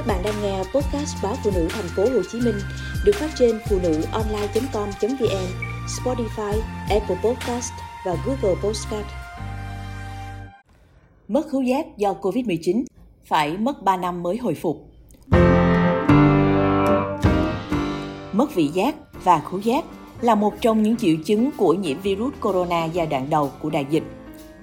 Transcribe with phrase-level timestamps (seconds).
[0.00, 2.54] Các bạn đang nghe podcast báo phụ nữ thành phố Hồ Chí Minh
[3.04, 5.46] được phát trên phụ nữ online.com.vn,
[5.86, 7.72] Spotify, Apple Podcast
[8.06, 9.06] và Google Podcast.
[11.28, 12.84] Mất khứu giác do Covid-19
[13.24, 14.88] phải mất 3 năm mới hồi phục.
[18.32, 18.94] Mất vị giác
[19.24, 19.84] và khứu giác
[20.20, 23.86] là một trong những triệu chứng của nhiễm virus corona giai đoạn đầu của đại
[23.90, 24.04] dịch.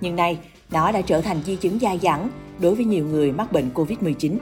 [0.02, 0.40] Nhưng nay,
[0.72, 2.30] nó đã trở thành di chứng dai dẳng
[2.60, 4.38] đối với nhiều người mắc bệnh COVID-19.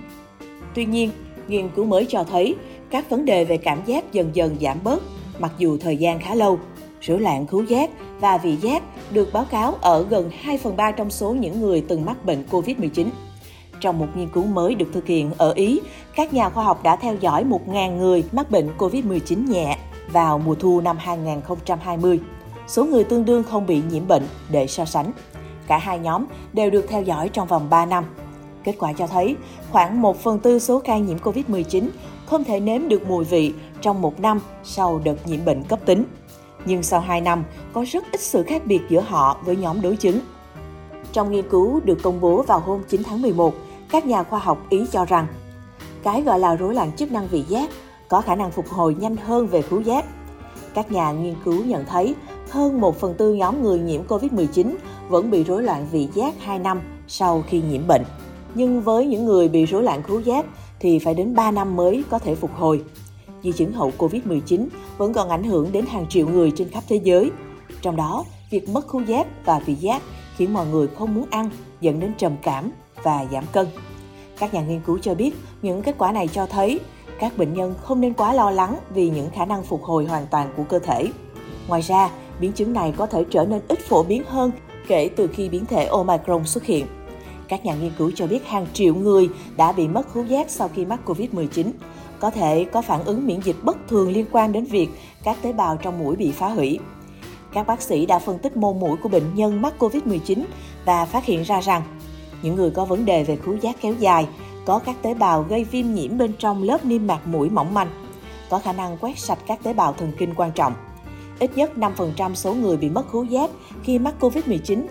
[0.73, 1.11] Tuy nhiên,
[1.47, 2.55] nghiên cứu mới cho thấy
[2.89, 5.03] các vấn đề về cảm giác dần dần giảm bớt
[5.39, 6.59] mặc dù thời gian khá lâu.
[7.01, 7.89] Rối loạn khứu giác
[8.19, 11.85] và vị giác được báo cáo ở gần 2 phần 3 trong số những người
[11.87, 13.07] từng mắc bệnh COVID-19.
[13.79, 15.79] Trong một nghiên cứu mới được thực hiện ở Ý,
[16.15, 19.77] các nhà khoa học đã theo dõi 1.000 người mắc bệnh COVID-19 nhẹ
[20.11, 22.19] vào mùa thu năm 2020.
[22.67, 25.11] Số người tương đương không bị nhiễm bệnh để so sánh.
[25.67, 28.05] Cả hai nhóm đều được theo dõi trong vòng 3 năm.
[28.65, 29.35] Kết quả cho thấy
[29.71, 31.87] khoảng 1 phần tư số ca nhiễm COVID-19
[32.25, 36.05] không thể nếm được mùi vị trong một năm sau đợt nhiễm bệnh cấp tính.
[36.65, 39.95] Nhưng sau 2 năm, có rất ít sự khác biệt giữa họ với nhóm đối
[39.95, 40.19] chứng.
[41.11, 43.53] Trong nghiên cứu được công bố vào hôm 9 tháng 11,
[43.89, 45.27] các nhà khoa học Ý cho rằng
[46.03, 47.69] cái gọi là rối loạn chức năng vị giác
[48.07, 50.05] có khả năng phục hồi nhanh hơn về khứu giác.
[50.73, 52.15] Các nhà nghiên cứu nhận thấy
[52.49, 54.75] hơn 1 phần tư nhóm người nhiễm COVID-19
[55.09, 58.03] vẫn bị rối loạn vị giác 2 năm sau khi nhiễm bệnh.
[58.55, 60.45] Nhưng với những người bị rối loạn khứu giác
[60.79, 62.83] thì phải đến 3 năm mới có thể phục hồi.
[63.43, 66.99] Di chứng hậu COVID-19 vẫn còn ảnh hưởng đến hàng triệu người trên khắp thế
[67.03, 67.31] giới.
[67.81, 70.01] Trong đó, việc mất khứu giác và vị giác
[70.37, 71.49] khiến mọi người không muốn ăn,
[71.81, 72.71] dẫn đến trầm cảm
[73.03, 73.67] và giảm cân.
[74.39, 76.79] Các nhà nghiên cứu cho biết những kết quả này cho thấy
[77.19, 80.27] các bệnh nhân không nên quá lo lắng vì những khả năng phục hồi hoàn
[80.31, 81.07] toàn của cơ thể.
[81.67, 82.09] Ngoài ra,
[82.39, 84.51] biến chứng này có thể trở nên ít phổ biến hơn
[84.87, 86.85] kể từ khi biến thể Omicron xuất hiện.
[87.47, 90.69] Các nhà nghiên cứu cho biết hàng triệu người đã bị mất khứu giác sau
[90.75, 91.71] khi mắc COVID-19,
[92.19, 94.89] có thể có phản ứng miễn dịch bất thường liên quan đến việc
[95.23, 96.79] các tế bào trong mũi bị phá hủy.
[97.53, 100.43] Các bác sĩ đã phân tích mô mũi của bệnh nhân mắc COVID-19
[100.85, 101.81] và phát hiện ra rằng
[102.41, 104.27] những người có vấn đề về khứu giác kéo dài
[104.65, 107.89] có các tế bào gây viêm nhiễm bên trong lớp niêm mạc mũi mỏng manh,
[108.49, 110.73] có khả năng quét sạch các tế bào thần kinh quan trọng.
[111.39, 113.49] Ít nhất 5% số người bị mất khứu giác
[113.83, 114.85] khi mắc COVID-19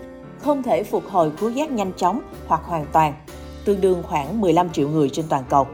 [0.45, 3.13] không thể phục hồi khứu giác nhanh chóng hoặc hoàn toàn,
[3.65, 5.67] tương đương khoảng 15 triệu người trên toàn cầu.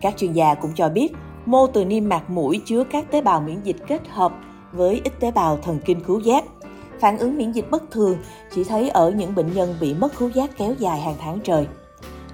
[0.00, 1.08] Các chuyên gia cũng cho biết,
[1.46, 4.32] mô từ niêm mạc mũi chứa các tế bào miễn dịch kết hợp
[4.72, 6.44] với ít tế bào thần kinh khứu giác.
[7.00, 8.18] Phản ứng miễn dịch bất thường
[8.54, 11.66] chỉ thấy ở những bệnh nhân bị mất khứu giác kéo dài hàng tháng trời.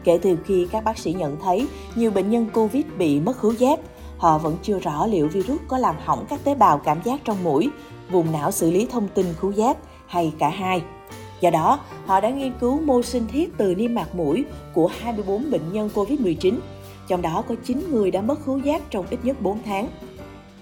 [0.05, 3.53] Kể từ khi các bác sĩ nhận thấy nhiều bệnh nhân COVID bị mất khứu
[3.53, 3.81] giác,
[4.19, 7.45] họ vẫn chưa rõ liệu virus có làm hỏng các tế bào cảm giác trong
[7.45, 7.71] mũi,
[8.11, 10.83] vùng não xử lý thông tin khứu giác hay cả hai.
[11.43, 14.45] Do đó, họ đã nghiên cứu mô sinh thiết từ niêm mạc mũi
[14.75, 16.59] của 24 bệnh nhân COVID-19,
[17.09, 19.89] trong đó có 9 người đã mất khứu giác trong ít nhất 4 tháng.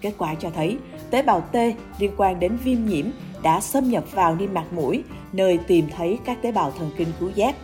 [0.01, 0.79] Kết quả cho thấy
[1.11, 1.57] tế bào T
[1.99, 3.07] liên quan đến viêm nhiễm
[3.43, 5.03] đã xâm nhập vào niêm mạc mũi,
[5.33, 7.55] nơi tìm thấy các tế bào thần kinh khứu giác.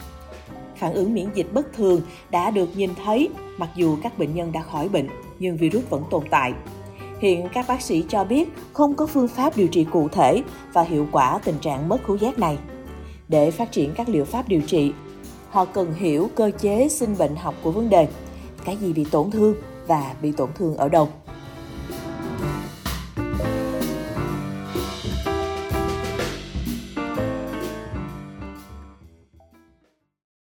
[0.76, 2.00] Phản ứng miễn dịch bất thường
[2.30, 3.28] đã được nhìn thấy
[3.58, 6.52] mặc dù các bệnh nhân đã khỏi bệnh, nhưng virus vẫn tồn tại.
[7.20, 10.82] Hiện các bác sĩ cho biết không có phương pháp điều trị cụ thể và
[10.82, 12.58] hiệu quả tình trạng mất khứu giác này.
[13.28, 14.92] Để phát triển các liệu pháp điều trị,
[15.50, 18.08] họ cần hiểu cơ chế sinh bệnh học của vấn đề,
[18.64, 19.54] cái gì bị tổn thương
[19.86, 21.08] và bị tổn thương ở đâu.